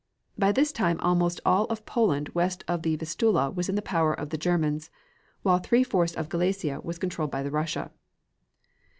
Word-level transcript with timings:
By 0.35 0.51
this 0.51 0.71
time 0.71 0.99
almost 1.01 1.41
all 1.45 1.65
of 1.65 1.85
Poland 1.85 2.29
west 2.29 2.63
of 2.67 2.81
the 2.81 2.95
Vistula 2.95 3.51
was 3.51 3.69
in 3.69 3.75
the 3.75 3.83
power 3.83 4.15
of 4.15 4.31
the 4.31 4.35
Germans, 4.39 4.89
while 5.43 5.59
three 5.59 5.83
fourths 5.83 6.15
of 6.15 6.27
Galicia 6.27 6.81
was 6.81 6.97
controlled 6.97 7.29
by 7.29 7.43
Russia. 7.43 7.91